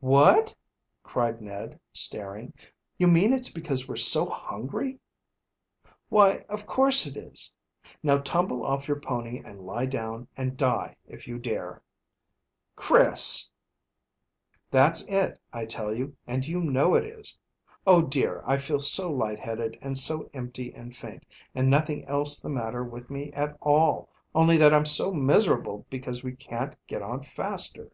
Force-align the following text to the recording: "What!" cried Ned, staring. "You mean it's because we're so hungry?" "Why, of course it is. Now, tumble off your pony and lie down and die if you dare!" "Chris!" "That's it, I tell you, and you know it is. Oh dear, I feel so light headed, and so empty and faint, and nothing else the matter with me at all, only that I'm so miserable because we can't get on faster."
"What!" 0.00 0.54
cried 1.02 1.40
Ned, 1.40 1.80
staring. 1.94 2.52
"You 2.98 3.08
mean 3.08 3.32
it's 3.32 3.48
because 3.50 3.88
we're 3.88 3.96
so 3.96 4.28
hungry?" 4.28 5.00
"Why, 6.10 6.44
of 6.50 6.66
course 6.66 7.06
it 7.06 7.16
is. 7.16 7.56
Now, 8.02 8.18
tumble 8.18 8.66
off 8.66 8.86
your 8.86 9.00
pony 9.00 9.40
and 9.42 9.62
lie 9.64 9.86
down 9.86 10.28
and 10.36 10.58
die 10.58 10.96
if 11.06 11.26
you 11.26 11.38
dare!" 11.38 11.82
"Chris!" 12.76 13.50
"That's 14.70 15.06
it, 15.08 15.40
I 15.54 15.64
tell 15.64 15.94
you, 15.96 16.14
and 16.26 16.46
you 16.46 16.60
know 16.60 16.94
it 16.94 17.04
is. 17.04 17.38
Oh 17.86 18.02
dear, 18.02 18.42
I 18.46 18.58
feel 18.58 18.80
so 18.80 19.10
light 19.10 19.38
headed, 19.38 19.78
and 19.80 19.96
so 19.96 20.28
empty 20.34 20.70
and 20.74 20.94
faint, 20.94 21.24
and 21.54 21.70
nothing 21.70 22.04
else 22.04 22.38
the 22.40 22.50
matter 22.50 22.84
with 22.84 23.08
me 23.08 23.32
at 23.32 23.56
all, 23.62 24.10
only 24.34 24.58
that 24.58 24.74
I'm 24.74 24.84
so 24.84 25.14
miserable 25.14 25.86
because 25.88 26.22
we 26.22 26.36
can't 26.36 26.76
get 26.86 27.00
on 27.00 27.22
faster." 27.22 27.90